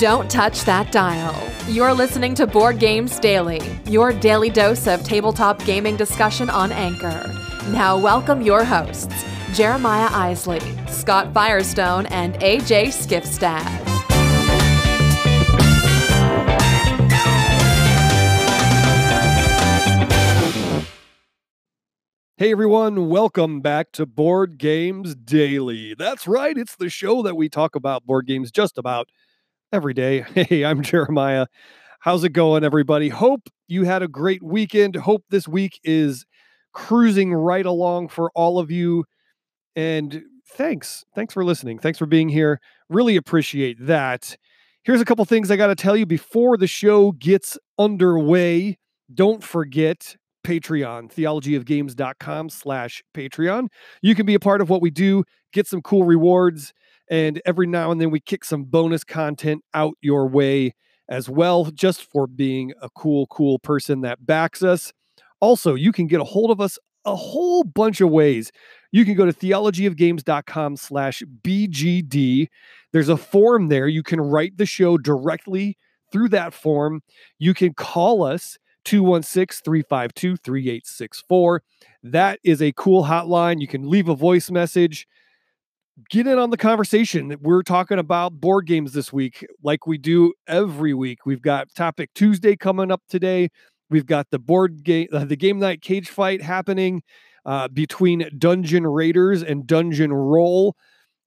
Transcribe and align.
Don't 0.00 0.30
touch 0.30 0.64
that 0.64 0.90
dial. 0.92 1.36
You're 1.68 1.92
listening 1.92 2.34
to 2.36 2.46
Board 2.46 2.78
Games 2.78 3.18
Daily, 3.18 3.60
your 3.84 4.14
daily 4.14 4.48
dose 4.48 4.86
of 4.86 5.04
tabletop 5.04 5.62
gaming 5.66 5.96
discussion 5.96 6.48
on 6.48 6.72
Anchor. 6.72 7.30
Now, 7.68 7.98
welcome 7.98 8.40
your 8.40 8.64
hosts, 8.64 9.14
Jeremiah 9.52 10.08
Isley, 10.10 10.62
Scott 10.88 11.34
Firestone, 11.34 12.06
and 12.06 12.32
AJ 12.36 12.86
Skifstad. 12.86 13.60
Hey 22.38 22.52
everyone, 22.52 23.10
welcome 23.10 23.60
back 23.60 23.92
to 23.92 24.06
Board 24.06 24.56
Games 24.56 25.14
Daily. 25.14 25.92
That's 25.92 26.26
right, 26.26 26.56
it's 26.56 26.74
the 26.74 26.88
show 26.88 27.20
that 27.20 27.36
we 27.36 27.50
talk 27.50 27.74
about 27.74 28.06
board 28.06 28.26
games 28.26 28.50
just 28.50 28.78
about 28.78 29.10
every 29.72 29.94
day. 29.94 30.24
Hey, 30.34 30.64
I'm 30.64 30.82
Jeremiah. 30.82 31.46
How's 32.00 32.24
it 32.24 32.30
going, 32.30 32.64
everybody? 32.64 33.08
Hope 33.08 33.48
you 33.68 33.84
had 33.84 34.02
a 34.02 34.08
great 34.08 34.42
weekend. 34.42 34.96
Hope 34.96 35.24
this 35.30 35.46
week 35.46 35.78
is 35.84 36.24
cruising 36.72 37.34
right 37.34 37.66
along 37.66 38.08
for 38.08 38.30
all 38.34 38.58
of 38.58 38.70
you. 38.70 39.04
And 39.76 40.22
thanks. 40.46 41.04
Thanks 41.14 41.34
for 41.34 41.44
listening. 41.44 41.78
Thanks 41.78 41.98
for 41.98 42.06
being 42.06 42.28
here. 42.28 42.60
Really 42.88 43.16
appreciate 43.16 43.76
that. 43.86 44.36
Here's 44.82 45.00
a 45.00 45.04
couple 45.04 45.24
things 45.26 45.50
I 45.50 45.56
got 45.56 45.66
to 45.66 45.74
tell 45.74 45.96
you 45.96 46.06
before 46.06 46.56
the 46.56 46.66
show 46.66 47.12
gets 47.12 47.58
underway. 47.78 48.78
Don't 49.12 49.44
forget 49.44 50.16
Patreon, 50.44 51.12
theologyofgames.com 51.12 52.48
slash 52.50 53.02
Patreon. 53.14 53.68
You 54.02 54.14
can 54.14 54.26
be 54.26 54.34
a 54.34 54.40
part 54.40 54.60
of 54.60 54.70
what 54.70 54.82
we 54.82 54.90
do, 54.90 55.24
get 55.52 55.66
some 55.66 55.82
cool 55.82 56.04
rewards, 56.04 56.72
and 57.10 57.40
every 57.44 57.66
now 57.66 57.90
and 57.90 58.00
then 58.00 58.10
we 58.10 58.20
kick 58.20 58.44
some 58.44 58.64
bonus 58.64 59.04
content 59.04 59.62
out 59.74 59.94
your 60.00 60.28
way 60.28 60.74
as 61.08 61.28
well, 61.28 61.64
just 61.72 62.04
for 62.04 62.26
being 62.26 62.72
a 62.80 62.88
cool, 62.90 63.26
cool 63.26 63.58
person 63.58 64.00
that 64.02 64.24
backs 64.24 64.62
us. 64.62 64.92
Also, 65.40 65.74
you 65.74 65.92
can 65.92 66.06
get 66.06 66.20
a 66.20 66.24
hold 66.24 66.50
of 66.50 66.60
us 66.60 66.78
a 67.04 67.16
whole 67.16 67.64
bunch 67.64 68.00
of 68.00 68.10
ways. 68.10 68.52
You 68.92 69.04
can 69.04 69.14
go 69.14 69.24
to 69.24 69.32
theologyofgames.com 69.32 70.76
slash 70.76 71.22
BGD. 71.42 72.48
There's 72.92 73.08
a 73.08 73.16
form 73.16 73.68
there. 73.68 73.88
You 73.88 74.02
can 74.02 74.20
write 74.20 74.56
the 74.56 74.66
show 74.66 74.98
directly 74.98 75.76
through 76.12 76.28
that 76.30 76.52
form. 76.52 77.02
You 77.38 77.54
can 77.54 77.74
call 77.74 78.22
us 78.22 78.58
216 78.90 79.62
352 79.64 80.36
3864. 80.38 81.62
That 82.02 82.40
is 82.42 82.60
a 82.60 82.72
cool 82.72 83.04
hotline. 83.04 83.60
You 83.60 83.68
can 83.68 83.88
leave 83.88 84.08
a 84.08 84.16
voice 84.16 84.50
message. 84.50 85.06
Get 86.10 86.26
in 86.26 86.40
on 86.40 86.50
the 86.50 86.56
conversation. 86.56 87.36
We're 87.40 87.62
talking 87.62 88.00
about 88.00 88.40
board 88.40 88.66
games 88.66 88.92
this 88.92 89.12
week, 89.12 89.46
like 89.62 89.86
we 89.86 89.96
do 89.96 90.32
every 90.48 90.92
week. 90.92 91.24
We've 91.24 91.40
got 91.40 91.72
Topic 91.72 92.10
Tuesday 92.16 92.56
coming 92.56 92.90
up 92.90 93.00
today. 93.08 93.50
We've 93.90 94.06
got 94.06 94.26
the 94.30 94.40
board 94.40 94.82
game, 94.82 95.06
uh, 95.12 95.24
the 95.24 95.36
game 95.36 95.60
night 95.60 95.82
cage 95.82 96.08
fight 96.08 96.42
happening 96.42 97.02
uh, 97.46 97.68
between 97.68 98.28
Dungeon 98.38 98.88
Raiders 98.88 99.40
and 99.40 99.68
Dungeon 99.68 100.12
Roll. 100.12 100.74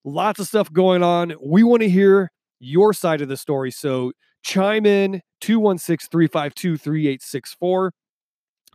Lots 0.03 0.41
of 0.41 0.47
stuff 0.47 0.69
going 0.73 1.02
on. 1.02 1.34
We 1.41 1.64
want 1.64 1.81
to 1.84 1.89
hear 1.89 2.30
your 2.59 2.91
side 2.91 3.22
of 3.22 3.30
the 3.30 3.38
story. 3.38 3.72
So 3.72 4.11
chime 4.44 4.86
in 4.86 5.22
216 5.44 6.09
352 6.09 6.77
3864. 6.77 7.94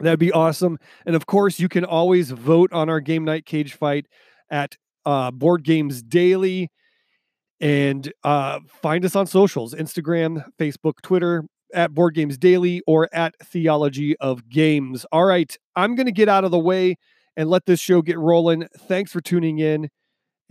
That'd 0.01 0.21
be 0.21 0.33
awesome. 0.33 0.79
And 1.07 1.17
of 1.17 1.25
course, 1.25 1.59
you 1.59 1.69
can 1.69 1.85
always 1.85 2.31
vote 2.31 2.73
on 2.75 2.91
our 2.91 3.01
game 3.01 3.25
night 3.25 3.47
cage 3.47 3.73
fight 3.73 4.07
at 4.51 4.77
uh, 5.07 5.31
Board 5.31 5.65
Games 5.65 6.03
Daily 6.03 6.69
and 7.61 8.13
uh, 8.23 8.61
find 8.83 9.05
us 9.07 9.17
on 9.17 9.27
socials 9.27 9.75
Instagram, 9.75 10.45
Facebook, 10.61 11.01
Twitter, 11.03 11.45
at 11.75 11.95
Board 11.95 12.15
Games 12.15 12.37
Daily, 12.37 12.83
or 12.87 13.09
at 13.13 13.35
Theology 13.43 14.17
of 14.19 14.47
Games. 14.49 15.07
All 15.11 15.25
right, 15.25 15.57
I'm 15.75 15.95
going 15.95 16.07
to 16.07 16.13
get 16.13 16.29
out 16.29 16.45
of 16.45 16.51
the 16.51 16.59
way 16.59 16.97
and 17.37 17.49
let 17.49 17.65
this 17.65 17.81
show 17.81 18.03
get 18.03 18.19
rolling. 18.19 18.69
Thanks 18.89 19.11
for 19.11 19.23
tuning 19.23 19.59
in. 19.59 19.89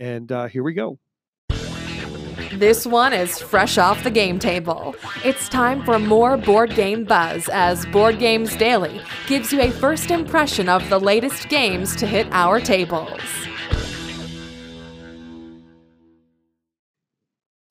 And 0.00 0.30
uh, 0.32 0.46
here 0.48 0.64
we 0.64 0.74
go. 0.74 0.98
This 2.52 2.86
one 2.86 3.12
is 3.12 3.38
fresh 3.38 3.76
off 3.76 4.02
the 4.04 4.10
game 4.10 4.38
table. 4.38 4.96
It's 5.22 5.50
time 5.50 5.84
for 5.84 5.98
more 5.98 6.38
board 6.38 6.74
game 6.74 7.04
buzz 7.04 7.46
as 7.50 7.84
Board 7.86 8.18
Games 8.18 8.56
Daily 8.56 9.02
gives 9.26 9.52
you 9.52 9.60
a 9.60 9.70
first 9.70 10.10
impression 10.10 10.68
of 10.68 10.88
the 10.88 10.98
latest 10.98 11.50
games 11.50 11.94
to 11.96 12.06
hit 12.06 12.26
our 12.30 12.58
tables. 12.58 13.20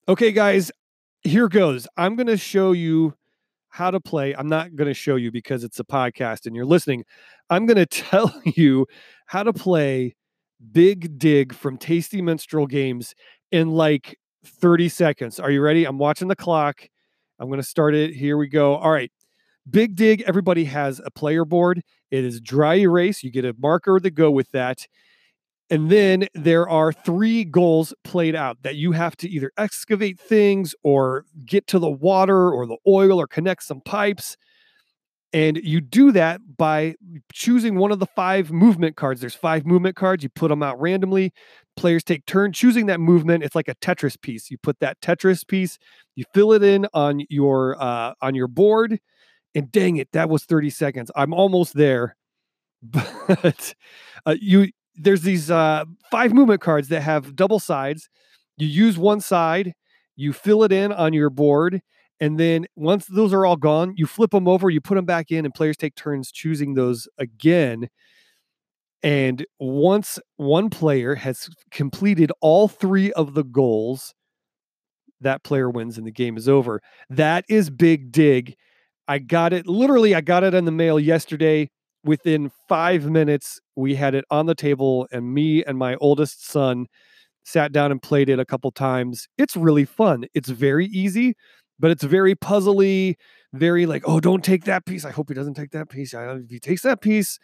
Okay, 0.08 0.32
guys, 0.32 0.72
here 1.24 1.50
goes. 1.50 1.88
I'm 1.98 2.16
going 2.16 2.28
to 2.28 2.38
show 2.38 2.72
you 2.72 3.16
how 3.70 3.90
to 3.90 4.00
play. 4.00 4.36
I'm 4.36 4.48
not 4.48 4.76
going 4.76 4.88
to 4.88 4.94
show 4.94 5.16
you 5.16 5.32
because 5.32 5.64
it's 5.64 5.80
a 5.80 5.84
podcast 5.84 6.46
and 6.46 6.56
you're 6.56 6.66
listening. 6.66 7.04
I'm 7.50 7.66
going 7.66 7.78
to 7.78 7.88
tell 7.88 8.32
you 8.46 8.86
how 9.26 9.42
to 9.42 9.54
play 9.54 10.16
Big 10.72 11.18
Dig 11.18 11.54
from 11.54 11.78
Tasty 11.78 12.22
Minstrel 12.22 12.68
Games 12.68 13.16
in 13.52 13.72
like 13.72 14.18
30 14.48 14.90
seconds. 14.90 15.40
Are 15.40 15.52
you 15.52 15.62
ready? 15.62 15.86
I'm 15.86 15.98
watching 15.98 16.28
the 16.28 16.36
clock. 16.36 16.88
I'm 17.40 17.48
going 17.48 17.62
to 17.62 17.68
start 17.68 17.94
it. 17.94 18.14
Here 18.14 18.38
we 18.38 18.48
go. 18.48 18.76
All 18.76 18.92
right. 18.92 19.12
Big 19.70 19.96
Dig, 19.96 20.22
everybody 20.22 20.64
has 20.66 21.02
a 21.04 21.12
player 21.12 21.44
board. 21.44 21.82
It 22.10 22.24
is 22.24 22.40
dry 22.40 22.76
erase. 22.76 23.22
You 23.22 23.32
get 23.32 23.44
a 23.44 23.54
marker 23.58 24.00
to 24.00 24.10
go 24.10 24.32
with 24.32 24.50
that. 24.52 24.88
And 25.70 25.90
then 25.90 26.28
there 26.34 26.70
are 26.70 26.94
three 26.94 27.44
goals 27.44 27.94
played 28.06 28.36
out 28.36 28.58
that 28.64 28.76
you 28.76 28.94
have 28.94 29.18
to 29.18 29.30
either 29.30 29.52
excavate 29.58 30.18
things 30.18 30.74
or 30.84 31.26
get 31.46 31.68
to 31.68 31.80
the 31.80 31.90
water 31.90 32.50
or 32.50 32.66
the 32.66 32.78
oil 32.88 33.20
or 33.20 33.28
connect 33.28 33.64
some 33.64 33.82
pipes. 33.82 34.38
And 35.34 35.58
you 35.58 35.82
do 35.82 36.12
that 36.14 36.40
by 36.58 36.96
choosing 37.34 37.76
one 37.76 37.92
of 37.92 38.00
the 38.00 38.06
five 38.06 38.52
movement 38.52 38.96
cards. 38.96 39.20
There's 39.20 39.36
five 39.36 39.66
movement 39.66 39.96
cards. 39.96 40.24
You 40.24 40.30
put 40.30 40.48
them 40.48 40.64
out 40.64 40.80
randomly. 40.80 41.34
Players 41.76 42.04
take 42.04 42.26
turn 42.26 42.54
choosing 42.54 42.86
that 42.86 43.00
movement. 43.00 43.44
It's 43.44 43.56
like 43.56 43.68
a 43.68 43.76
Tetris 43.76 44.20
piece. 44.20 44.50
You 44.50 44.58
put 44.58 44.80
that 44.80 45.00
Tetris 45.02 45.46
piece, 45.46 45.78
you 46.16 46.24
fill 46.34 46.54
it 46.54 46.64
in 46.64 46.88
on 46.94 47.22
your 47.30 47.82
uh, 47.82 48.14
on 48.22 48.36
your 48.36 48.48
board, 48.48 49.00
and 49.54 49.72
dang 49.72 49.98
it, 49.98 50.12
that 50.14 50.30
was 50.30 50.46
30 50.46 50.70
seconds. 50.72 51.12
I'm 51.16 51.34
almost 51.34 51.76
there, 51.76 52.16
but 52.82 53.76
uh, 54.26 54.36
you 54.40 54.70
there's 54.96 55.22
these 55.22 55.52
uh, 55.52 55.86
five 56.10 56.34
movement 56.34 56.62
cards 56.62 56.88
that 56.88 57.02
have 57.02 57.36
double 57.36 57.60
sides. 57.60 58.10
You 58.58 58.68
use 58.68 58.98
one 58.98 59.22
side, 59.22 59.74
you 60.16 60.34
fill 60.34 60.64
it 60.64 60.72
in 60.72 60.92
on 60.92 61.14
your 61.14 61.30
board, 61.30 61.82
and 62.20 62.40
then 62.40 62.66
once 62.76 63.06
those 63.06 63.34
are 63.34 63.46
all 63.46 63.56
gone, 63.56 63.94
you 63.96 64.06
flip 64.08 64.32
them 64.32 64.48
over, 64.48 64.70
you 64.70 64.82
put 64.82 64.96
them 64.96 65.06
back 65.06 65.32
in, 65.32 65.46
and 65.46 65.54
players 65.54 65.78
take 65.78 65.96
turns 65.96 66.32
choosing 66.32 66.74
those 66.74 67.08
again. 67.18 67.90
And 69.04 69.46
once 69.60 70.20
one 70.38 70.70
player 70.70 71.16
has 71.16 71.50
completed 71.72 72.32
all 72.42 72.68
three 72.68 73.12
of 73.14 73.36
the 73.36 73.44
goals, 73.44 74.14
that 75.22 75.44
player 75.44 75.70
wins 75.70 75.98
and 75.98 76.06
the 76.06 76.12
game 76.12 76.38
is 76.38 76.50
over. 76.50 76.82
That 77.10 77.46
is 77.50 77.70
Big 77.70 78.12
Dig. 78.12 78.56
I 79.08 79.20
got 79.20 79.54
it 79.54 79.68
literally, 79.68 80.16
I 80.16 80.22
got 80.22 80.44
it 80.44 80.54
in 80.54 80.66
the 80.66 80.72
mail 80.72 81.00
yesterday. 81.00 81.70
Within 82.04 82.52
five 82.70 83.10
minutes, 83.10 83.60
we 83.76 83.96
had 83.96 84.16
it 84.16 84.26
on 84.32 84.46
the 84.46 84.56
table, 84.56 85.08
and 85.12 85.34
me 85.34 85.64
and 85.66 85.78
my 85.78 85.96
oldest 85.96 86.48
son 86.48 86.88
sat 87.44 87.72
down 87.72 87.92
and 87.92 88.02
played 88.02 88.30
it 88.30 88.40
a 88.40 88.46
couple 88.46 88.72
times. 88.72 89.28
It's 89.38 89.56
really 89.56 89.86
fun. 89.86 90.26
It's 90.34 90.50
very 90.50 90.86
easy, 90.88 91.36
but 91.80 91.92
it's 91.92 92.04
very 92.04 92.36
puzzly, 92.36 93.16
very 93.54 93.86
like, 93.86 94.04
oh, 94.06 94.20
don't 94.20 94.44
take 94.44 94.66
that 94.66 94.86
piece. 94.86 95.06
I 95.06 95.12
hope 95.12 95.30
he 95.30 95.36
doesn't 95.36 95.54
take 95.56 95.72
that 95.72 95.90
piece. 95.90 96.14
If 96.14 96.50
he 96.50 96.60
takes 96.60 96.82
that 96.84 97.02
piece, 97.02 97.40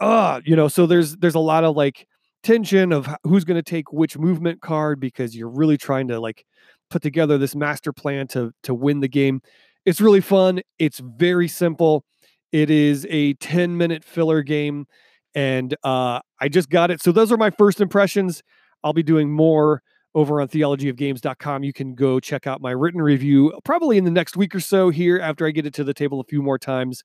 ah, 0.00 0.40
you 0.44 0.56
know, 0.56 0.68
so 0.68 0.86
there's 0.86 1.16
there's 1.16 1.34
a 1.34 1.40
lot 1.40 1.64
of 1.64 1.76
like 1.76 2.06
tension 2.42 2.92
of 2.92 3.08
who's 3.24 3.44
going 3.44 3.56
to 3.56 3.62
take 3.62 3.92
which 3.92 4.18
movement 4.18 4.60
card 4.60 5.00
because 5.00 5.36
you're 5.36 5.48
really 5.48 5.76
trying 5.76 6.08
to 6.08 6.18
like 6.20 6.44
put 6.90 7.02
together 7.02 7.38
this 7.38 7.54
master 7.54 7.92
plan 7.92 8.26
to 8.28 8.52
to 8.64 8.74
win 8.74 9.00
the 9.00 9.08
game. 9.08 9.40
It's 9.84 10.00
really 10.00 10.20
fun. 10.20 10.60
It's 10.78 11.00
very 11.00 11.48
simple. 11.48 12.04
It 12.52 12.70
is 12.70 13.06
a 13.08 13.34
10 13.34 13.76
minute 13.76 14.04
filler 14.04 14.42
game 14.42 14.86
and 15.34 15.74
uh 15.84 16.20
I 16.40 16.48
just 16.48 16.68
got 16.68 16.90
it. 16.90 17.00
So 17.00 17.12
those 17.12 17.32
are 17.32 17.36
my 17.36 17.50
first 17.50 17.80
impressions. 17.80 18.42
I'll 18.84 18.92
be 18.92 19.02
doing 19.02 19.30
more 19.30 19.82
over 20.14 20.40
on 20.40 20.48
theologyofgames.com. 20.48 21.64
You 21.64 21.72
can 21.72 21.94
go 21.94 22.20
check 22.20 22.46
out 22.46 22.60
my 22.60 22.70
written 22.70 23.00
review 23.00 23.52
probably 23.64 23.98
in 23.98 24.04
the 24.04 24.10
next 24.10 24.36
week 24.36 24.54
or 24.54 24.60
so 24.60 24.90
here 24.90 25.18
after 25.18 25.46
I 25.46 25.50
get 25.50 25.66
it 25.66 25.74
to 25.74 25.84
the 25.84 25.94
table 25.94 26.20
a 26.20 26.24
few 26.24 26.42
more 26.42 26.58
times. 26.58 27.02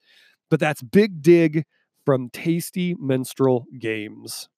But 0.50 0.60
that's 0.60 0.82
Big 0.82 1.22
Dig 1.22 1.66
from 2.06 2.30
Tasty 2.30 2.96
Minstrel 3.00 3.66
Games. 3.80 4.50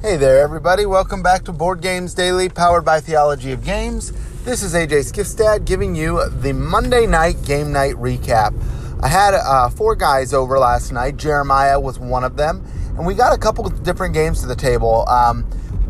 Hey 0.00 0.16
there, 0.16 0.38
everybody. 0.38 0.86
Welcome 0.86 1.22
back 1.22 1.44
to 1.44 1.52
Board 1.52 1.82
Games 1.82 2.14
Daily, 2.14 2.48
powered 2.48 2.84
by 2.84 3.00
Theology 3.00 3.52
of 3.52 3.64
Games. 3.64 4.12
This 4.44 4.62
is 4.62 4.72
AJ 4.72 5.12
Skifstad 5.12 5.66
giving 5.66 5.94
you 5.94 6.26
the 6.30 6.52
Monday 6.52 7.04
night 7.04 7.42
game 7.44 7.72
night 7.72 7.94
recap. 7.96 8.54
I 9.02 9.08
had 9.08 9.34
uh, 9.34 9.68
four 9.68 9.94
guys 9.96 10.32
over 10.32 10.58
last 10.58 10.92
night. 10.92 11.16
Jeremiah 11.16 11.78
was 11.78 11.98
one 11.98 12.24
of 12.24 12.36
them, 12.36 12.64
and 12.98 13.06
we 13.06 13.14
got 13.14 13.32
a 13.32 13.38
couple 13.38 13.64
of 13.64 13.84
different 13.84 14.12
games 14.12 14.40
to 14.40 14.48
the 14.48 14.56
table. 14.56 15.08
Um, 15.08 15.44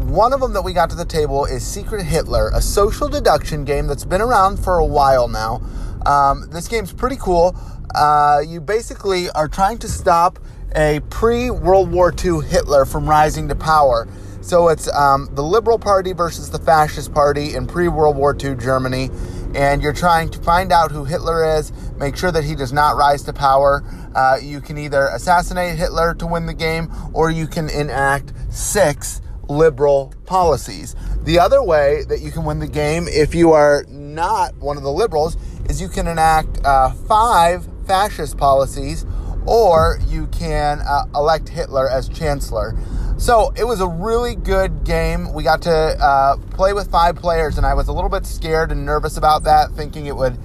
one 0.09 0.35
of 0.35 0.41
them 0.41 0.53
that 0.53 0.61
we 0.61 0.75
got 0.75 0.91
to 0.91 0.97
the 0.97 1.07
table 1.07 1.47
is 1.47 1.67
Secret 1.67 2.05
Hitler, 2.05 2.51
a 2.55 2.61
social 2.61 3.09
deduction 3.09 3.65
game 3.65 3.87
that's 3.87 4.05
been 4.05 4.21
around 4.21 4.59
for 4.59 4.79
a 4.79 4.85
while 4.85 5.27
now. 5.27 5.63
Um, 6.05 6.49
this 6.51 6.69
game's 6.69 6.93
pretty 6.93 7.17
cool. 7.17 7.57
Uh, 7.95 8.43
you 8.47 8.61
basically 8.61 9.31
are 9.31 9.49
trying 9.49 9.79
to 9.79 9.89
stop 9.89 10.39
a 10.77 11.01
pre 11.09 11.51
World 11.51 11.91
War 11.91 12.13
II 12.13 12.47
Hitler 12.47 12.85
from 12.85 13.09
rising 13.09 13.49
to 13.49 13.55
power. 13.55 14.07
So 14.43 14.69
it's 14.69 14.93
um, 14.93 15.31
the 15.33 15.43
Liberal 15.43 15.79
Party 15.79 16.13
versus 16.13 16.51
the 16.51 16.59
Fascist 16.59 17.13
Party 17.15 17.55
in 17.55 17.67
pre 17.67 17.89
World 17.89 18.17
War 18.17 18.37
II 18.39 18.55
Germany. 18.57 19.11
And 19.55 19.83
you're 19.83 19.95
trying 19.95 20.29
to 20.31 20.39
find 20.41 20.73
out 20.73 20.91
who 20.91 21.05
Hitler 21.05 21.57
is, 21.57 21.73
make 21.99 22.17
sure 22.17 22.31
that 22.33 22.45
he 22.45 22.55
does 22.55 22.73
not 22.73 22.97
rise 22.97 23.23
to 23.25 23.33
power. 23.33 23.83
Uh, 24.15 24.39
you 24.43 24.61
can 24.61 24.79
either 24.79 25.09
assassinate 25.09 25.77
Hitler 25.79 26.15
to 26.15 26.27
win 26.27 26.47
the 26.47 26.55
game, 26.55 26.91
or 27.13 27.31
you 27.31 27.47
can 27.47 27.69
enact 27.71 28.33
six 28.51 29.21
liberal 29.49 30.13
policies. 30.27 30.95
The 31.25 31.39
other 31.39 31.63
way 31.63 32.05
that 32.05 32.21
you 32.21 32.31
can 32.31 32.45
win 32.45 32.59
the 32.59 32.69
game, 32.69 33.07
if 33.09 33.35
you 33.35 33.53
are 33.53 33.85
not 33.89 34.57
one 34.57 34.77
of 34.77 34.83
the 34.83 34.93
liberals, 34.93 35.37
is 35.69 35.81
you 35.81 35.89
can 35.89 36.07
enact 36.07 36.65
uh, 36.65 36.91
five 36.91 37.69
fascist 37.87 38.37
policies, 38.37 39.05
or 39.47 39.99
you 40.07 40.27
can 40.29 40.81
uh, 40.81 41.05
elect 41.15 41.49
Hitler 41.49 41.89
as 41.89 42.09
chancellor. 42.09 42.77
So 43.19 43.53
it 43.57 43.65
was 43.65 43.81
a 43.81 43.89
really 43.89 44.37
good 44.37 44.85
game. 44.85 45.33
We 45.33 45.43
got 45.43 45.63
to 45.63 45.73
uh, 45.73 46.37
play 46.51 46.73
with 46.73 46.91
five 46.91 47.17
players, 47.17 47.57
and 47.57 47.67
I 47.67 47.75
was 47.75 47.89
a 47.89 47.93
little 47.93 48.11
bit 48.11 48.27
scared 48.27 48.71
and 48.71 48.87
nervous 48.87 49.17
about 49.17 49.45
that, 49.45 49.73
thinking 49.73 50.07
it 50.07 50.17
would 50.17 50.39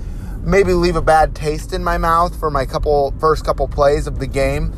maybe 0.43 0.73
leave 0.73 0.95
a 0.95 1.01
bad 1.01 1.35
taste 1.35 1.73
in 1.73 1.83
my 1.83 1.97
mouth 1.97 2.37
for 2.39 2.49
my 2.49 2.65
couple 2.65 3.13
first 3.19 3.45
couple 3.45 3.67
plays 3.67 4.07
of 4.07 4.19
the 4.19 4.27
game. 4.27 4.73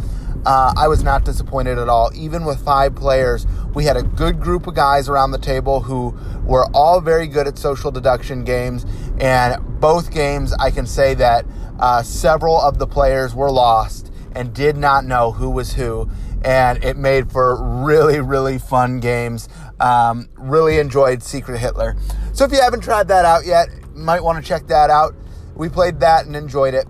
Uh, 0.46 0.74
I 0.78 0.88
was 0.88 1.04
not 1.04 1.26
disappointed 1.26 1.80
at 1.80 1.90
all. 1.90 2.12
Even 2.14 2.46
with 2.46 2.64
five 2.64 2.94
players, 2.96 3.48
we 3.74 3.86
had 3.86 3.98
a 3.98 4.04
good 4.04 4.40
group 4.40 4.68
of 4.68 4.76
guys 4.76 5.10
around 5.10 5.32
the 5.32 5.40
table 5.40 5.82
who 5.82 6.16
were 6.44 6.66
all 6.74 7.02
very 7.02 7.28
good 7.28 7.48
at 7.48 7.58
social 7.58 7.90
deduction 7.90 8.44
games. 8.44 8.86
And 9.20 9.56
both 9.80 10.12
games, 10.12 10.54
I 10.54 10.70
can 10.70 10.86
say 10.86 11.16
that 11.16 11.46
uh, 11.80 12.04
several 12.04 12.62
of 12.62 12.78
the 12.78 12.86
players 12.86 13.34
were 13.34 13.50
lost 13.50 14.12
and 14.34 14.54
did 14.54 14.78
not 14.78 15.04
know 15.04 15.32
who 15.32 15.50
was 15.50 15.74
who 15.74 16.10
and 16.46 16.84
it 16.84 16.96
made 16.96 17.32
for 17.32 17.62
really, 17.84 18.22
really 18.22 18.60
fun 18.60 19.00
games. 19.00 19.50
Um, 19.80 20.30
really 20.38 20.78
enjoyed 20.78 21.24
Secret 21.24 21.58
Hitler. 21.58 21.98
So 22.34 22.46
if 22.46 22.52
you 22.52 22.62
haven't 22.62 22.82
tried 22.82 23.08
that 23.08 23.26
out 23.26 23.46
yet, 23.46 23.68
might 23.96 24.24
want 24.24 24.42
to 24.42 24.48
check 24.48 24.68
that 24.68 24.92
out. 24.92 25.16
We 25.56 25.70
played 25.70 26.02
that 26.02 26.26
and 26.26 26.36
enjoyed 26.36 26.74
it. 26.74 26.86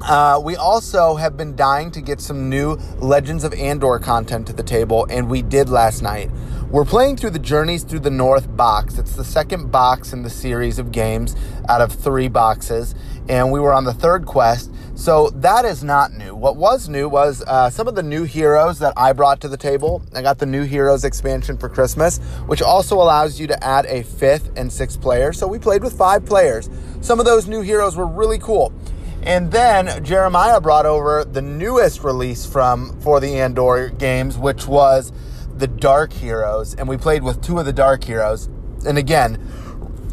Uh, 0.00 0.40
we 0.44 0.56
also 0.56 1.14
have 1.14 1.36
been 1.36 1.56
dying 1.56 1.90
to 1.92 2.00
get 2.00 2.20
some 2.20 2.50
new 2.50 2.74
Legends 2.98 3.44
of 3.44 3.54
Andor 3.54 3.98
content 3.98 4.46
to 4.48 4.52
the 4.52 4.62
table, 4.62 5.06
and 5.08 5.30
we 5.30 5.40
did 5.40 5.70
last 5.70 6.02
night. 6.02 6.30
We're 6.74 6.84
playing 6.84 7.18
through 7.18 7.30
the 7.30 7.38
Journeys 7.38 7.84
Through 7.84 8.00
the 8.00 8.10
North 8.10 8.56
box. 8.56 8.98
It's 8.98 9.14
the 9.14 9.22
second 9.22 9.70
box 9.70 10.12
in 10.12 10.22
the 10.24 10.28
series 10.28 10.80
of 10.80 10.90
games 10.90 11.36
out 11.68 11.80
of 11.80 11.92
three 11.92 12.26
boxes, 12.26 12.96
and 13.28 13.52
we 13.52 13.60
were 13.60 13.72
on 13.72 13.84
the 13.84 13.94
third 13.94 14.26
quest. 14.26 14.72
So 14.96 15.30
that 15.36 15.64
is 15.64 15.84
not 15.84 16.12
new. 16.14 16.34
What 16.34 16.56
was 16.56 16.88
new 16.88 17.08
was 17.08 17.44
uh, 17.46 17.70
some 17.70 17.86
of 17.86 17.94
the 17.94 18.02
new 18.02 18.24
heroes 18.24 18.80
that 18.80 18.92
I 18.96 19.12
brought 19.12 19.40
to 19.42 19.48
the 19.48 19.56
table. 19.56 20.02
I 20.16 20.22
got 20.22 20.38
the 20.38 20.46
new 20.46 20.64
heroes 20.64 21.04
expansion 21.04 21.58
for 21.58 21.68
Christmas, 21.68 22.18
which 22.46 22.60
also 22.60 22.96
allows 22.96 23.38
you 23.38 23.46
to 23.46 23.64
add 23.64 23.86
a 23.86 24.02
fifth 24.02 24.50
and 24.56 24.72
sixth 24.72 25.00
player. 25.00 25.32
So 25.32 25.46
we 25.46 25.60
played 25.60 25.84
with 25.84 25.96
five 25.96 26.26
players. 26.26 26.68
Some 27.02 27.20
of 27.20 27.24
those 27.24 27.46
new 27.46 27.60
heroes 27.60 27.96
were 27.96 28.08
really 28.08 28.40
cool. 28.40 28.72
And 29.22 29.52
then 29.52 30.02
Jeremiah 30.04 30.60
brought 30.60 30.86
over 30.86 31.24
the 31.24 31.40
newest 31.40 32.02
release 32.02 32.44
from 32.44 33.00
for 33.00 33.20
the 33.20 33.38
Andor 33.38 33.90
games, 33.90 34.36
which 34.36 34.66
was 34.66 35.12
the 35.56 35.66
Dark 35.66 36.12
Heroes, 36.12 36.74
and 36.74 36.88
we 36.88 36.96
played 36.96 37.22
with 37.22 37.42
two 37.42 37.58
of 37.58 37.66
the 37.66 37.72
Dark 37.72 38.04
Heroes. 38.04 38.48
And 38.86 38.98
again, 38.98 39.38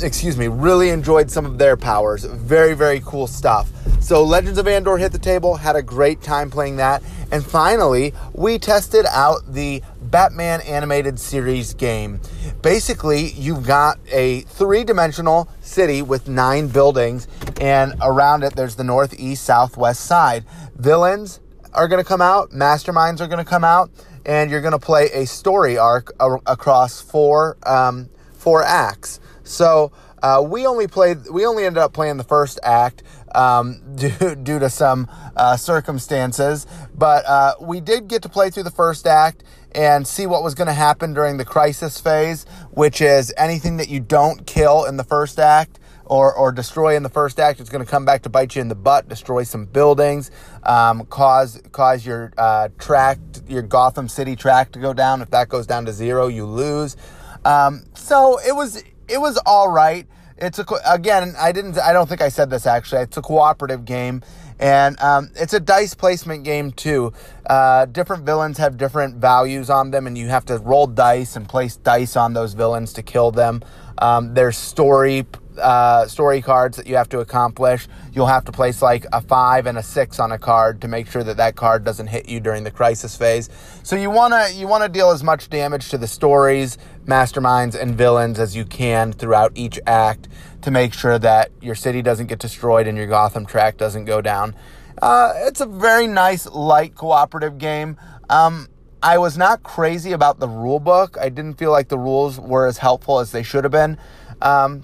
excuse 0.04 0.38
me, 0.38 0.48
really 0.48 0.90
enjoyed 0.90 1.30
some 1.30 1.46
of 1.46 1.58
their 1.58 1.78
powers. 1.78 2.24
Very, 2.24 2.74
very 2.74 3.02
cool 3.06 3.28
stuff. 3.28 3.70
So, 4.00 4.24
Legends 4.24 4.58
of 4.58 4.68
Andor 4.68 4.98
hit 4.98 5.12
the 5.12 5.20
table, 5.20 5.56
had 5.56 5.76
a 5.76 5.82
great 5.84 6.22
time 6.22 6.50
playing 6.50 6.78
that. 6.78 7.04
And 7.32 7.46
finally, 7.46 8.14
we 8.34 8.58
tested 8.58 9.06
out 9.08 9.42
the 9.48 9.82
Batman 10.02 10.62
animated 10.62 11.20
series 11.20 11.74
game. 11.74 12.20
Basically, 12.62 13.32
you've 13.32 13.66
got 13.66 14.00
a 14.12 14.42
three 14.42 14.84
dimensional 14.84 15.48
city 15.62 16.02
with 16.02 16.28
nine 16.28 16.68
buildings, 16.68 17.28
and 17.62 17.94
around 18.02 18.44
it, 18.44 18.56
there's 18.56 18.76
the 18.76 18.84
northeast, 18.84 19.44
southwest 19.44 20.02
side. 20.02 20.46
Villains 20.76 21.40
are 21.74 21.88
going 21.88 22.04
to 22.04 22.08
come 22.08 22.22
out, 22.22 22.50
masterminds 22.50 23.22
are 23.22 23.28
going 23.28 23.44
to 23.44 23.50
come 23.50 23.64
out, 23.64 23.90
and 24.26 24.52
you're 24.52 24.62
going 24.62 24.72
to 24.72 24.80
play 24.80 25.10
a 25.14 25.26
story 25.26 25.78
arc 25.78 26.12
across 26.20 27.02
four, 27.02 27.58
um, 27.66 28.10
four 28.34 28.64
acts. 28.64 29.20
So, 29.44 29.92
uh, 30.22 30.44
we 30.48 30.68
only 30.68 30.88
played. 30.88 31.18
We 31.32 31.46
only 31.46 31.66
ended 31.66 31.82
up 31.82 31.94
playing 31.94 32.18
the 32.18 32.24
first 32.24 32.60
act 32.64 33.04
um, 33.34 33.82
due, 33.96 34.36
due 34.36 34.60
to 34.60 34.70
some 34.70 35.10
uh, 35.36 35.58
circumstances, 35.58 36.68
but 36.96 37.26
uh, 37.26 37.56
we 37.60 37.82
did 37.82 38.08
get 38.08 38.22
to 38.24 38.30
play 38.30 38.50
through 38.50 38.64
the 38.64 38.72
first 38.72 39.08
act 39.08 39.44
and 39.74 40.06
see 40.06 40.28
what 40.28 40.44
was 40.44 40.54
going 40.54 40.68
to 40.68 40.74
happen 40.74 41.14
during 41.14 41.38
the 41.38 41.46
crisis 41.46 42.00
phase, 42.00 42.46
which 42.72 43.02
is 43.02 43.34
anything 43.38 43.78
that 43.78 43.90
you 43.90 44.00
don't 44.00 44.46
kill 44.46 44.86
in 44.86 44.98
the 44.98 45.04
first 45.04 45.40
act 45.40 45.80
or, 46.06 46.34
or 46.34 46.52
destroy 46.52 46.96
in 46.96 47.04
the 47.04 47.10
first 47.10 47.40
act 47.40 47.60
It's 47.60 47.70
going 47.70 47.84
to 47.84 47.90
come 47.90 48.06
back 48.06 48.24
to 48.24 48.30
bite 48.30 48.56
you 48.56 48.62
in 48.62 48.68
the 48.68 48.76
butt, 48.76 49.08
destroy 49.08 49.44
some 49.44 49.66
buildings, 49.66 50.32
um, 50.64 51.06
cause 51.06 51.62
cause 51.72 52.06
your 52.06 52.34
uh, 52.38 52.70
track, 52.80 53.20
your 53.48 53.62
Gotham 53.62 54.08
City 54.08 54.36
track 54.36 54.72
to 54.74 54.80
go 54.80 54.94
down. 54.94 55.22
If 55.22 55.30
that 55.32 55.50
goes 55.50 55.68
down 55.68 55.86
to 55.86 55.94
zero, 55.94 56.28
you 56.28 56.46
lose. 56.46 56.98
Um, 57.46 57.86
so 57.94 58.40
it 58.40 58.56
was 58.56 58.84
it 59.08 59.20
was 59.20 59.38
all 59.46 59.70
right. 59.70 60.08
It's 60.38 60.58
a 60.58 60.66
again. 60.86 61.36
I 61.38 61.52
didn't. 61.52 61.78
I 61.78 61.94
don't 61.94 62.10
think 62.10 62.22
I 62.22 62.30
said 62.30 62.50
this 62.50 62.66
actually. 62.66 63.02
It's 63.04 63.18
a 63.18 63.22
cooperative 63.22 63.86
game, 63.86 64.24
and 64.60 65.00
um, 65.00 65.30
it's 65.36 65.54
a 65.54 65.60
dice 65.60 65.94
placement 65.94 66.44
game 66.44 66.72
too. 66.72 67.14
Uh, 67.46 67.86
different 67.86 68.26
villains 68.26 68.58
have 68.58 68.76
different 68.78 69.18
values 69.18 69.70
on 69.70 69.92
them, 69.92 70.08
and 70.08 70.18
you 70.18 70.30
have 70.30 70.46
to 70.46 70.58
roll 70.58 70.88
dice 70.88 71.36
and 71.36 71.48
place 71.48 71.76
dice 71.78 72.16
on 72.16 72.34
those 72.34 72.54
villains 72.54 72.94
to 72.94 73.04
kill 73.04 73.32
them. 73.32 73.62
Um, 74.00 74.34
there's 74.34 74.58
story 74.58 75.28
uh, 75.58 76.08
story 76.08 76.42
cards 76.42 76.78
that 76.78 76.88
you 76.88 76.96
have 76.96 77.10
to 77.10 77.20
accomplish. 77.20 77.88
You'll 78.14 78.28
have 78.28 78.46
to 78.46 78.52
place 78.52 78.82
like 78.82 79.06
a 79.14 79.22
five 79.22 79.66
and 79.66 79.78
a 79.78 79.84
six 79.84 80.20
on 80.20 80.32
a 80.32 80.38
card 80.38 80.82
to 80.82 80.88
make 80.88 81.10
sure 81.10 81.24
that 81.24 81.38
that 81.38 81.56
card 81.56 81.84
doesn't 81.84 82.08
hit 82.08 82.30
you 82.30 82.40
during 82.40 82.64
the 82.64 82.72
crisis 82.72 83.16
phase. 83.16 83.50
So 83.84 83.96
you 83.96 84.10
wanna 84.10 84.50
you 84.54 84.68
wanna 84.68 84.90
deal 84.90 85.12
as 85.12 85.24
much 85.24 85.50
damage 85.50 85.90
to 85.90 85.98
the 85.98 86.08
stories, 86.08 86.78
masterminds, 87.06 87.80
and 87.80 87.96
villains 87.96 88.40
as 88.40 88.56
you 88.56 88.66
can 88.66 89.14
throughout 89.14 89.52
each 89.56 89.80
act 89.88 90.28
to 90.62 90.72
make 90.72 90.94
sure 90.94 91.18
that 91.20 91.52
your 91.62 91.76
city 91.76 92.02
doesn't 92.02 92.28
get 92.28 92.40
destroyed 92.40 92.88
and 92.88 92.98
your 92.98 93.08
Gotham 93.08 93.46
track 93.46 93.78
doesn't 93.78 94.06
go 94.06 94.22
down. 94.22 94.56
Uh, 95.02 95.34
it's 95.38 95.62
a 95.62 95.66
very 95.66 96.08
nice 96.08 96.46
light 96.48 96.96
cooperative 96.96 97.58
game. 97.58 97.98
Um, 98.30 98.68
I 99.04 99.18
was 99.18 99.36
not 99.36 99.64
crazy 99.64 100.12
about 100.12 100.40
the 100.40 100.48
rule 100.48 100.80
book. 100.80 101.18
I 101.20 101.30
didn't 101.30 101.56
feel 101.56 101.72
like 101.72 101.88
the 101.88 101.98
rules 101.98 102.40
were 102.40 102.68
as 102.68 102.78
helpful 102.78 103.20
as 103.20 103.32
they 103.32 103.42
should 103.42 103.64
have 103.64 103.72
been. 103.72 103.98
Um, 104.42 104.84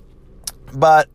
but 0.73 1.09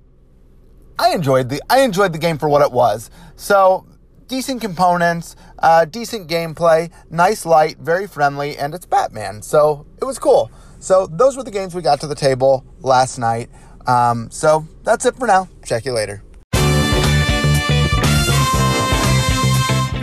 I 0.99 1.11
enjoyed 1.11 1.49
the 1.49 1.61
I 1.69 1.81
enjoyed 1.81 2.13
the 2.13 2.19
game 2.19 2.39
for 2.39 2.49
what 2.49 2.63
it 2.63 2.73
was. 2.73 3.11
So 3.37 3.87
decent 4.29 4.61
components, 4.61 5.37
uh, 5.59 5.85
decent 5.85 6.29
gameplay, 6.29 6.91
nice 7.11 7.45
light, 7.45 7.79
very 7.79 8.07
friendly, 8.07 8.57
and 8.57 8.75
it's 8.75 8.87
Batman. 8.87 9.43
So 9.43 9.87
it 10.01 10.05
was 10.05 10.19
cool. 10.19 10.51
So 10.79 11.07
those 11.07 11.37
were 11.37 11.45
the 11.45 11.51
games 11.51 11.75
we 11.75 11.83
got 11.83 12.01
to 12.01 12.07
the 12.07 12.15
table 12.15 12.65
last 12.81 13.19
night. 13.19 13.51
Um, 13.87 14.31
so 14.31 14.67
that's 14.85 15.05
it 15.05 15.17
for 15.17 15.27
now. 15.27 15.49
Check 15.65 15.85
you 15.85 15.93
later. 15.93 16.23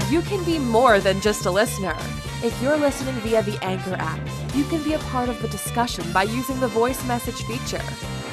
You 0.09 0.21
can 0.21 0.43
be 0.43 0.59
more 0.59 0.99
than 0.99 1.21
just 1.21 1.45
a 1.45 1.51
listener. 1.51 1.95
If 2.43 2.57
you're 2.61 2.77
listening 2.77 3.15
via 3.15 3.43
the 3.43 3.57
Anchor 3.63 3.95
app, 3.97 4.19
you 4.59 4.65
can 4.65 4.83
be 4.83 4.91
a 4.91 4.99
part 4.99 5.29
of 5.29 5.41
the 5.41 5.47
discussion 5.47 6.03
by 6.11 6.23
using 6.23 6.59
the 6.59 6.67
voice 6.67 7.01
message 7.07 7.41
feature. 7.43 7.81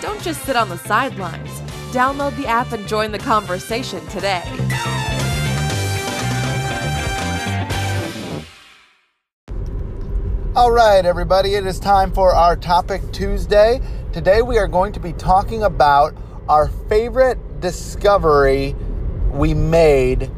Don't 0.01 0.21
just 0.21 0.43
sit 0.45 0.57
on 0.57 0.69
the 0.69 0.77
sidelines. 0.77 1.61
Download 1.93 2.37
the 2.37 2.49
app 2.49 2.73
and 2.73 2.85
join 2.89 3.13
the 3.13 3.19
conversation 3.21 4.05
today. 4.09 4.43
All 10.57 10.73
right, 10.73 11.07
everybody, 11.07 11.55
it 11.55 11.65
is 11.65 11.79
time 11.79 12.13
for 12.13 12.35
our 12.35 12.57
Topic 12.57 13.03
Tuesday. 13.13 13.81
Today 14.13 14.43
we 14.43 14.59
are 14.59 14.67
going 14.67 14.93
to 14.95 15.01
be 15.01 15.13
talking 15.13 15.63
about 15.63 16.13
our 16.49 16.67
favorite 16.89 17.61
discovery 17.61 18.75
we 19.31 19.55
made 19.55 20.33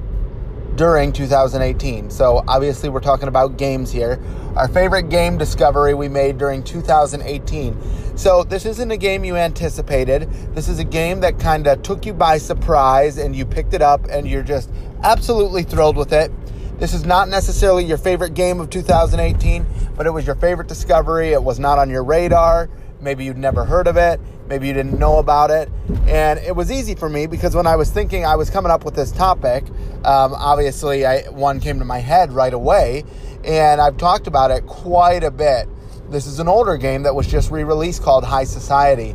during 0.79 1.13
2018. 1.13 2.09
So, 2.09 2.45
obviously, 2.47 2.89
we're 2.89 3.01
talking 3.01 3.29
about 3.29 3.57
games 3.57 3.91
here. 3.91 4.21
Our 4.59 4.67
favorite 4.67 5.09
game 5.09 5.39
discovery 5.39 5.95
we 5.95 6.09
made 6.09 6.37
during 6.37 6.65
2018. 6.65 8.17
So, 8.17 8.43
this 8.43 8.67
isn't 8.67 8.91
a 8.91 8.97
game 8.97 9.23
you 9.23 9.37
anticipated. 9.37 10.29
This 10.53 10.67
is 10.67 10.81
a 10.81 10.85
game 10.85 11.21
that 11.21 11.39
kind 11.39 11.69
of 11.69 11.81
took 11.85 12.05
you 12.05 12.13
by 12.13 12.39
surprise 12.39 13.19
and 13.19 13.37
you 13.37 13.47
picked 13.47 13.73
it 13.73 13.83
up 13.83 14.07
and 14.11 14.27
you're 14.29 14.43
just 14.43 14.69
absolutely 15.05 15.63
thrilled 15.63 15.97
with 15.97 16.13
it. 16.13 16.33
This 16.81 16.93
is 16.93 17.05
not 17.05 17.29
necessarily 17.29 17.85
your 17.85 17.99
favorite 17.99 18.35
game 18.35 18.59
of 18.59 18.69
2018, 18.69 19.65
but 19.97 20.07
it 20.07 20.11
was 20.11 20.27
your 20.27 20.35
favorite 20.35 20.67
discovery. 20.67 21.29
It 21.29 21.45
was 21.45 21.61
not 21.61 21.79
on 21.79 21.89
your 21.89 22.03
radar. 22.03 22.69
Maybe 23.01 23.25
you'd 23.25 23.39
never 23.39 23.65
heard 23.65 23.87
of 23.87 23.97
it. 23.97 24.21
Maybe 24.49 24.67
you 24.67 24.73
didn't 24.73 24.99
know 24.99 25.19
about 25.19 25.51
it. 25.51 25.69
And 26.07 26.39
it 26.41 26.57
was 26.57 26.71
easy 26.71 26.95
for 26.95 27.09
me 27.09 27.27
because 27.27 27.55
when 27.55 27.67
I 27.67 27.77
was 27.77 27.91
thinking 27.91 28.25
I 28.25 28.37
was 28.37 28.51
coming 28.51 28.71
up 28.71 28.85
with 28.85 28.95
this 28.95 29.13
topic, 29.13 29.65
um, 30.05 30.35
obviously 30.35 31.07
I, 31.07 31.23
one 31.31 31.61
came 31.61 31.79
to 31.79 31.85
my 31.85 31.99
head 31.99 32.33
right 32.33 32.53
away. 32.53 33.05
And 33.45 33.81
I've 33.81 33.97
talked 33.97 34.27
about 34.27 34.51
it 34.51 34.67
quite 34.67 35.23
a 35.23 35.31
bit. 35.31 35.69
This 36.11 36.27
is 36.27 36.41
an 36.41 36.49
older 36.49 36.77
game 36.77 37.03
that 37.03 37.15
was 37.15 37.27
just 37.27 37.51
re 37.51 37.63
released 37.63 38.03
called 38.03 38.25
High 38.25 38.45
Society. 38.45 39.15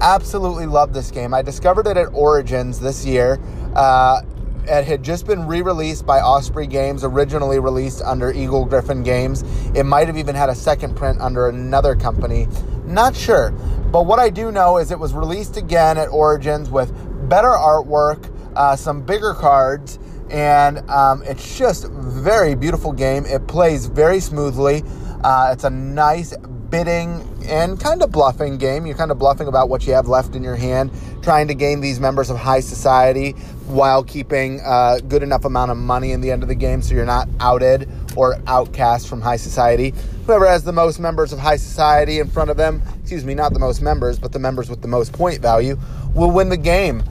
Absolutely 0.00 0.66
love 0.66 0.94
this 0.94 1.10
game. 1.10 1.34
I 1.34 1.42
discovered 1.42 1.86
it 1.86 1.96
at 1.96 2.06
Origins 2.14 2.80
this 2.80 3.04
year. 3.04 3.38
Uh, 3.74 4.22
it 4.64 4.84
had 4.84 5.02
just 5.02 5.26
been 5.26 5.46
re-released 5.46 6.06
by 6.06 6.20
Osprey 6.20 6.66
Games, 6.66 7.02
originally 7.02 7.58
released 7.58 8.02
under 8.02 8.30
Eagle 8.32 8.64
Gryphon 8.64 9.02
Games. 9.02 9.42
It 9.74 9.84
might 9.84 10.06
have 10.06 10.16
even 10.16 10.34
had 10.34 10.48
a 10.48 10.54
second 10.54 10.96
print 10.96 11.20
under 11.20 11.48
another 11.48 11.96
company. 11.96 12.46
Not 12.90 13.14
sure. 13.14 13.52
But 13.92 14.06
what 14.06 14.18
I 14.18 14.30
do 14.30 14.50
know 14.50 14.78
is 14.78 14.90
it 14.90 14.98
was 14.98 15.14
released 15.14 15.56
again 15.56 15.96
at 15.96 16.08
Origins 16.08 16.70
with 16.70 16.92
better 17.28 17.48
artwork, 17.48 18.28
uh, 18.56 18.74
some 18.76 19.02
bigger 19.02 19.32
cards, 19.32 19.98
and 20.30 20.78
um, 20.90 21.22
it's 21.24 21.56
just 21.56 21.86
very 21.88 22.54
beautiful 22.54 22.92
game. 22.92 23.24
It 23.26 23.46
plays 23.46 23.86
very 23.86 24.20
smoothly. 24.20 24.82
Uh, 25.22 25.50
it's 25.52 25.64
a 25.64 25.70
nice 25.70 26.36
bidding 26.70 27.26
and 27.46 27.80
kind 27.80 28.02
of 28.02 28.10
bluffing 28.10 28.58
game. 28.58 28.86
You're 28.86 28.96
kind 28.96 29.10
of 29.10 29.18
bluffing 29.18 29.48
about 29.48 29.68
what 29.68 29.86
you 29.86 29.92
have 29.92 30.08
left 30.08 30.34
in 30.34 30.42
your 30.42 30.56
hand, 30.56 30.90
trying 31.22 31.48
to 31.48 31.54
gain 31.54 31.80
these 31.80 32.00
members 32.00 32.30
of 32.30 32.38
high 32.38 32.60
society 32.60 33.32
while 33.66 34.02
keeping 34.02 34.60
a 34.64 35.00
good 35.06 35.22
enough 35.22 35.44
amount 35.44 35.70
of 35.70 35.76
money 35.76 36.12
in 36.12 36.20
the 36.20 36.30
end 36.30 36.42
of 36.42 36.48
the 36.48 36.54
game 36.54 36.82
so 36.82 36.94
you're 36.94 37.04
not 37.04 37.28
outed 37.38 37.88
or 38.16 38.36
outcast 38.46 39.08
from 39.08 39.20
high 39.20 39.36
society. 39.36 39.94
Whoever 40.26 40.46
has 40.46 40.64
the 40.64 40.72
most 40.72 41.00
members 41.00 41.32
of 41.32 41.38
high 41.38 41.56
society 41.56 42.18
in 42.18 42.28
front 42.28 42.50
of 42.50 42.56
them, 42.56 42.82
excuse 43.00 43.24
me, 43.24 43.34
not 43.34 43.52
the 43.52 43.58
most 43.58 43.82
members, 43.82 44.18
but 44.18 44.32
the 44.32 44.38
members 44.38 44.68
with 44.68 44.82
the 44.82 44.88
most 44.88 45.12
point 45.12 45.40
value, 45.40 45.78
will 46.14 46.30
win 46.30 46.48
the 46.48 46.56
game. 46.56 47.02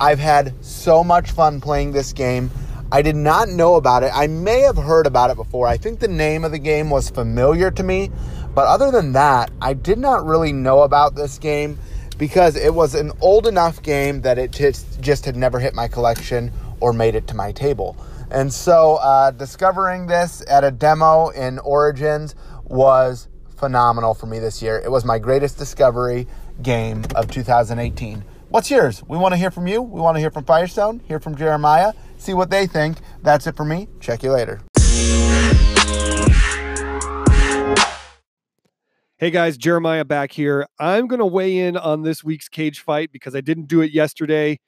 I've 0.00 0.18
had 0.18 0.54
so 0.64 1.02
much 1.02 1.30
fun 1.32 1.60
playing 1.60 1.92
this 1.92 2.12
game. 2.12 2.50
I 2.90 3.02
did 3.02 3.16
not 3.16 3.48
know 3.48 3.74
about 3.74 4.02
it. 4.02 4.10
I 4.14 4.28
may 4.28 4.60
have 4.60 4.76
heard 4.76 5.06
about 5.06 5.30
it 5.30 5.36
before. 5.36 5.66
I 5.66 5.76
think 5.76 6.00
the 6.00 6.08
name 6.08 6.44
of 6.44 6.52
the 6.52 6.58
game 6.58 6.88
was 6.88 7.10
familiar 7.10 7.70
to 7.70 7.82
me, 7.82 8.10
but 8.54 8.66
other 8.66 8.90
than 8.90 9.12
that, 9.12 9.50
I 9.60 9.74
did 9.74 9.98
not 9.98 10.24
really 10.24 10.52
know 10.52 10.82
about 10.82 11.14
this 11.14 11.38
game 11.38 11.78
because 12.16 12.56
it 12.56 12.74
was 12.74 12.94
an 12.94 13.12
old 13.20 13.46
enough 13.46 13.82
game 13.82 14.22
that 14.22 14.38
it 14.38 14.50
just, 14.50 15.00
just 15.00 15.24
had 15.24 15.36
never 15.36 15.60
hit 15.60 15.74
my 15.74 15.86
collection 15.86 16.50
or 16.80 16.92
made 16.92 17.14
it 17.14 17.26
to 17.28 17.34
my 17.34 17.52
table. 17.52 17.96
And 18.30 18.52
so 18.52 18.96
uh, 18.96 19.30
discovering 19.30 20.06
this 20.06 20.44
at 20.48 20.62
a 20.62 20.70
demo 20.70 21.28
in 21.30 21.58
Origins 21.60 22.34
was 22.64 23.28
phenomenal 23.56 24.12
for 24.12 24.26
me 24.26 24.38
this 24.38 24.60
year. 24.60 24.78
It 24.84 24.90
was 24.90 25.04
my 25.04 25.18
greatest 25.18 25.56
discovery 25.56 26.26
game 26.62 27.04
of 27.14 27.30
2018. 27.30 28.22
What's 28.50 28.70
yours? 28.70 29.02
We 29.08 29.16
want 29.16 29.32
to 29.32 29.38
hear 29.38 29.50
from 29.50 29.66
you. 29.66 29.80
We 29.80 30.00
want 30.00 30.16
to 30.16 30.20
hear 30.20 30.30
from 30.30 30.44
Firestone, 30.44 31.00
hear 31.00 31.20
from 31.20 31.36
Jeremiah, 31.36 31.94
see 32.18 32.34
what 32.34 32.50
they 32.50 32.66
think. 32.66 32.98
That's 33.22 33.46
it 33.46 33.56
for 33.56 33.64
me. 33.64 33.88
Check 33.98 34.22
you 34.22 34.32
later. 34.32 34.60
Hey 39.16 39.30
guys, 39.30 39.56
Jeremiah 39.56 40.04
back 40.04 40.32
here. 40.32 40.66
I'm 40.78 41.08
going 41.08 41.18
to 41.18 41.26
weigh 41.26 41.58
in 41.58 41.76
on 41.76 42.02
this 42.02 42.22
week's 42.22 42.48
cage 42.48 42.80
fight 42.80 43.10
because 43.10 43.34
I 43.34 43.40
didn't 43.40 43.66
do 43.66 43.80
it 43.80 43.90
yesterday 43.90 44.60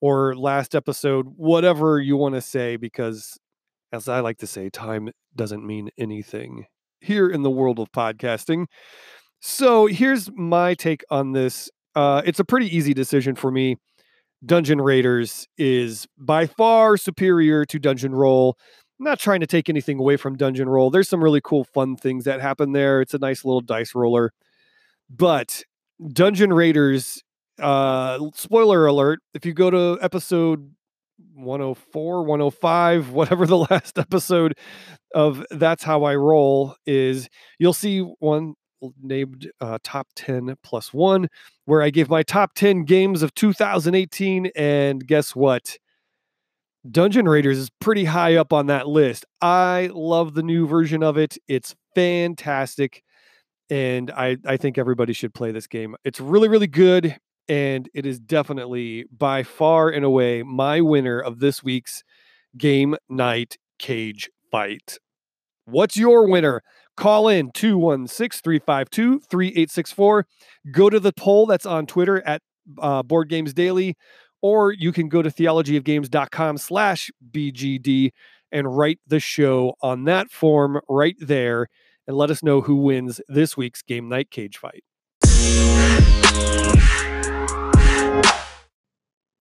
or 0.00 0.34
last 0.34 0.74
episode, 0.74 1.26
whatever 1.36 2.00
you 2.00 2.16
want 2.16 2.34
to 2.34 2.40
say, 2.40 2.76
because 2.76 3.38
as 3.92 4.08
I 4.08 4.20
like 4.20 4.38
to 4.38 4.46
say, 4.46 4.68
time 4.68 5.10
doesn't 5.34 5.66
mean 5.66 5.90
anything 5.98 6.66
here 7.00 7.28
in 7.28 7.42
the 7.42 7.50
world 7.50 7.78
of 7.78 7.90
podcasting. 7.92 8.66
So 9.40 9.86
here's 9.86 10.30
my 10.32 10.74
take 10.74 11.04
on 11.10 11.32
this. 11.32 11.70
Uh, 11.94 12.22
it's 12.24 12.40
a 12.40 12.44
pretty 12.44 12.74
easy 12.74 12.94
decision 12.94 13.34
for 13.34 13.50
me. 13.50 13.76
Dungeon 14.44 14.80
Raiders 14.80 15.46
is 15.56 16.06
by 16.18 16.46
far 16.46 16.96
superior 16.96 17.64
to 17.64 17.78
Dungeon 17.78 18.14
Roll. 18.14 18.56
Not 18.98 19.18
trying 19.18 19.40
to 19.40 19.46
take 19.46 19.68
anything 19.68 19.98
away 19.98 20.16
from 20.16 20.36
Dungeon 20.36 20.68
Roll. 20.68 20.90
There's 20.90 21.08
some 21.08 21.22
really 21.22 21.40
cool, 21.42 21.64
fun 21.64 21.96
things 21.96 22.24
that 22.24 22.40
happen 22.40 22.72
there. 22.72 23.00
It's 23.00 23.14
a 23.14 23.18
nice 23.18 23.44
little 23.44 23.60
dice 23.60 23.94
roller. 23.94 24.32
But 25.10 25.62
Dungeon 26.12 26.52
Raiders, 26.52 27.22
uh, 27.60 28.18
spoiler 28.34 28.86
alert, 28.86 29.20
if 29.34 29.46
you 29.46 29.52
go 29.52 29.70
to 29.70 29.98
episode 30.02 30.70
104, 31.34 32.22
105, 32.22 33.10
whatever 33.12 33.46
the 33.46 33.58
last 33.58 33.98
episode 33.98 34.54
of 35.14 35.44
That's 35.50 35.82
How 35.82 36.04
I 36.04 36.14
Roll 36.16 36.74
is, 36.86 37.28
you'll 37.58 37.72
see 37.72 38.00
one 38.00 38.54
named 39.02 39.50
uh, 39.60 39.78
Top 39.82 40.08
10 40.16 40.56
Plus 40.62 40.92
One, 40.92 41.28
where 41.64 41.82
I 41.82 41.90
gave 41.90 42.08
my 42.08 42.22
top 42.22 42.54
10 42.54 42.84
games 42.84 43.22
of 43.22 43.34
2018. 43.34 44.50
And 44.56 45.06
guess 45.06 45.34
what? 45.34 45.78
Dungeon 46.90 47.28
Raiders 47.28 47.58
is 47.58 47.70
pretty 47.80 48.04
high 48.04 48.36
up 48.36 48.52
on 48.52 48.66
that 48.66 48.86
list. 48.86 49.24
I 49.40 49.90
love 49.92 50.34
the 50.34 50.42
new 50.42 50.66
version 50.66 51.02
of 51.02 51.16
it. 51.16 51.36
It's 51.48 51.74
fantastic. 51.94 53.02
And 53.70 54.10
I, 54.12 54.36
I 54.46 54.56
think 54.56 54.78
everybody 54.78 55.12
should 55.12 55.34
play 55.34 55.50
this 55.50 55.66
game. 55.66 55.96
It's 56.04 56.20
really, 56.20 56.48
really 56.48 56.68
good. 56.68 57.16
And 57.48 57.88
it 57.94 58.06
is 58.06 58.18
definitely 58.18 59.04
by 59.16 59.42
far 59.42 59.88
and 59.88 60.04
away 60.04 60.42
my 60.42 60.80
winner 60.80 61.20
of 61.20 61.38
this 61.38 61.62
week's 61.62 62.02
game 62.56 62.96
night 63.08 63.56
cage 63.78 64.28
fight. 64.50 64.98
What's 65.64 65.96
your 65.96 66.28
winner? 66.28 66.62
Call 66.96 67.28
in 67.28 67.50
216 67.52 68.42
352 68.42 69.20
3864. 69.30 70.26
Go 70.72 70.90
to 70.90 70.98
the 70.98 71.12
poll 71.12 71.46
that's 71.46 71.66
on 71.66 71.86
Twitter 71.86 72.26
at 72.26 72.42
uh, 72.78 73.02
Board 73.02 73.28
Games 73.28 73.52
Daily 73.52 73.96
or 74.42 74.72
you 74.72 74.92
can 74.92 75.08
go 75.08 75.22
to 75.22 75.30
theologyofgames.com 75.30 76.58
slash 76.58 77.10
bgd 77.32 78.10
and 78.52 78.76
write 78.76 79.00
the 79.06 79.20
show 79.20 79.74
on 79.80 80.04
that 80.04 80.30
form 80.30 80.80
right 80.88 81.16
there 81.20 81.66
and 82.06 82.16
let 82.16 82.30
us 82.30 82.42
know 82.42 82.60
who 82.60 82.76
wins 82.76 83.20
this 83.28 83.56
week's 83.56 83.82
game 83.82 84.08
night 84.08 84.30
cage 84.30 84.58
fight 84.58 84.84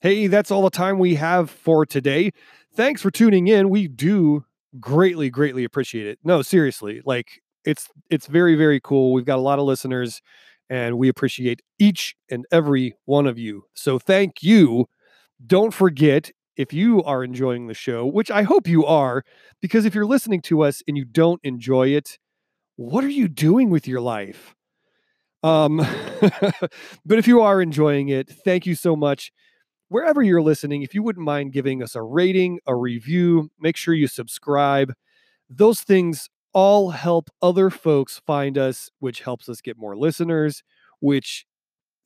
hey 0.01 0.27
that's 0.27 0.51
all 0.51 0.61
the 0.61 0.69
time 0.69 0.99
we 0.99 1.15
have 1.15 1.49
for 1.49 1.85
today 1.85 2.31
thanks 2.75 3.01
for 3.01 3.11
tuning 3.11 3.47
in 3.47 3.69
we 3.69 3.87
do 3.87 4.45
greatly 4.79 5.29
greatly 5.29 5.63
appreciate 5.63 6.05
it 6.07 6.19
no 6.23 6.41
seriously 6.41 7.01
like 7.05 7.41
it's 7.63 7.87
it's 8.09 8.27
very 8.27 8.55
very 8.55 8.79
cool 8.79 9.13
we've 9.13 9.25
got 9.25 9.39
a 9.39 9.41
lot 9.41 9.59
of 9.59 9.65
listeners 9.65 10.21
and 10.69 10.97
we 10.97 11.09
appreciate 11.09 11.61
each 11.79 12.15
and 12.29 12.45
every 12.51 12.95
one 13.05 13.27
of 13.27 13.37
you. 13.37 13.63
So 13.73 13.99
thank 13.99 14.41
you. 14.41 14.87
Don't 15.45 15.73
forget 15.73 16.31
if 16.55 16.73
you 16.73 17.03
are 17.03 17.23
enjoying 17.23 17.67
the 17.67 17.73
show, 17.73 18.05
which 18.05 18.31
I 18.31 18.43
hope 18.43 18.67
you 18.67 18.85
are, 18.85 19.23
because 19.61 19.85
if 19.85 19.93
you're 19.93 20.05
listening 20.05 20.41
to 20.43 20.61
us 20.61 20.81
and 20.87 20.97
you 20.97 21.05
don't 21.05 21.41
enjoy 21.43 21.89
it, 21.89 22.17
what 22.77 23.03
are 23.03 23.09
you 23.09 23.27
doing 23.27 23.69
with 23.69 23.87
your 23.87 24.01
life? 24.01 24.55
Um, 25.45 25.77
but 27.05 27.19
if 27.19 27.27
you 27.27 27.41
are 27.41 27.61
enjoying 27.61 28.09
it, 28.09 28.29
thank 28.29 28.65
you 28.65 28.75
so 28.75 28.95
much. 28.95 29.31
Wherever 29.89 30.23
you're 30.23 30.41
listening, 30.41 30.81
if 30.81 30.95
you 30.95 31.03
wouldn't 31.03 31.25
mind 31.25 31.53
giving 31.53 31.83
us 31.83 31.95
a 31.95 32.01
rating, 32.01 32.59
a 32.65 32.75
review, 32.75 33.51
make 33.59 33.77
sure 33.77 33.93
you 33.93 34.07
subscribe. 34.07 34.93
Those 35.49 35.81
things 35.81 36.29
all 36.53 36.91
help 36.91 37.29
other 37.41 37.69
folks 37.69 38.21
find 38.25 38.57
us, 38.57 38.89
which 38.99 39.21
helps 39.21 39.47
us 39.47 39.61
get 39.61 39.77
more 39.77 39.95
listeners, 39.95 40.63
which 40.99 41.45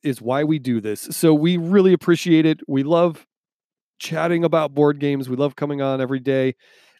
is 0.02 0.20
why 0.20 0.44
we 0.44 0.58
do 0.58 0.80
this. 0.80 1.02
So 1.12 1.34
we 1.34 1.56
really 1.56 1.94
appreciate 1.94 2.46
it. 2.46 2.60
We 2.68 2.82
love 2.82 3.26
chatting 3.98 4.44
about 4.44 4.74
board 4.74 4.98
games. 5.00 5.28
We 5.28 5.36
love 5.36 5.56
coming 5.56 5.82
on 5.82 6.00
every 6.00 6.20
day 6.20 6.54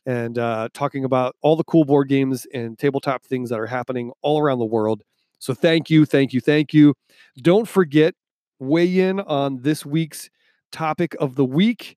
and 0.07 0.39
uh, 0.39 0.69
talking 0.75 1.05
about 1.05 1.37
all 1.43 1.57
the 1.57 1.65
cool 1.65 1.85
board 1.85 2.09
games 2.09 2.47
and 2.55 2.79
tabletop 2.79 3.25
things 3.25 3.51
that 3.51 3.61
are 3.61 3.67
happening 3.67 4.13
all 4.23 4.41
around 4.41 4.59
the 4.59 4.67
world. 4.67 5.03
So 5.41 5.55
thank 5.55 5.91
you, 5.91 6.05
thank 6.05 6.33
you, 6.33 6.41
thank 6.41 6.73
you. 6.73 6.95
Don't 7.43 7.67
forget, 7.67 8.15
weigh 8.59 9.01
in 9.01 9.21
on 9.21 9.63
this 9.63 9.85
week's 9.85 10.29
topic 10.71 11.17
of 11.19 11.35
the 11.35 11.45
week, 11.45 11.97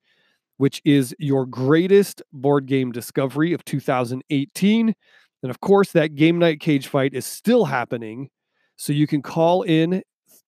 which 0.57 0.81
is 0.85 1.13
your 1.19 1.45
greatest 1.45 2.23
board 2.31 2.65
game 2.65 2.91
discovery 2.91 3.53
of 3.53 3.63
2018. 3.65 4.95
And 5.43 5.49
of 5.49 5.59
course, 5.59 5.91
that 5.91 6.15
game 6.15 6.39
night 6.39 6.61
cage 6.61 6.87
fight 6.87 7.13
is 7.13 7.25
still 7.25 7.65
happening. 7.65 8.29
So 8.77 8.93
you 8.93 9.07
can 9.07 9.21
call 9.21 9.63
in 9.63 10.01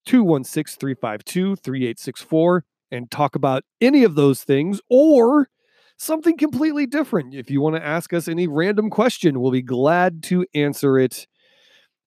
216 0.06 0.80
352 0.80 1.58
3864 1.58 2.64
and 2.92 3.12
talk 3.12 3.36
about 3.36 3.64
any 3.82 4.06
of 4.06 4.16
those 4.16 4.44
things 4.44 4.80
or 4.90 5.50
something 5.98 6.38
completely 6.38 6.86
different. 6.86 7.34
If 7.34 7.50
you 7.52 7.60
want 7.60 7.76
to 7.76 7.86
ask 7.86 8.14
us 8.14 8.30
any 8.30 8.48
random 8.48 8.90
question, 8.90 9.42
we'll 9.42 9.52
be 9.52 9.62
glad 9.62 10.24
to 10.24 10.46
answer 10.54 10.98
it. 10.98 11.28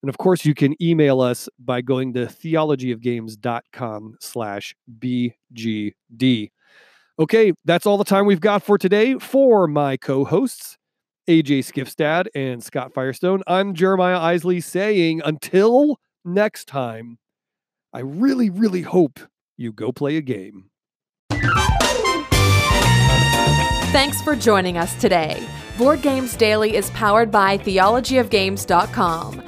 And 0.02 0.08
of 0.08 0.18
course, 0.18 0.44
you 0.44 0.54
can 0.54 0.80
email 0.82 1.20
us 1.20 1.48
by 1.58 1.80
going 1.80 2.14
to 2.14 2.26
theologyofgames.com 2.26 4.16
slash 4.20 4.74
BGD. 4.98 6.50
Okay, 7.20 7.52
that's 7.64 7.84
all 7.84 7.98
the 7.98 8.04
time 8.04 8.26
we've 8.26 8.40
got 8.40 8.62
for 8.62 8.78
today. 8.78 9.14
For 9.18 9.66
my 9.66 9.96
co 9.96 10.24
hosts, 10.24 10.78
AJ 11.28 11.60
Skifstad 11.60 12.26
and 12.34 12.62
Scott 12.62 12.94
Firestone. 12.94 13.42
I'm 13.46 13.74
Jeremiah 13.74 14.18
Isley 14.18 14.60
saying 14.60 15.20
until 15.24 15.98
next 16.24 16.66
time, 16.66 17.18
I 17.92 18.00
really, 18.00 18.50
really 18.50 18.82
hope 18.82 19.18
you 19.56 19.72
go 19.72 19.90
play 19.90 20.16
a 20.16 20.22
game. 20.22 20.70
Thanks 23.90 24.22
for 24.22 24.36
joining 24.36 24.78
us 24.78 24.94
today. 25.00 25.44
Board 25.76 26.02
Games 26.02 26.36
Daily 26.36 26.76
is 26.76 26.90
powered 26.90 27.30
by 27.30 27.58
theologyofgames.com. 27.58 29.47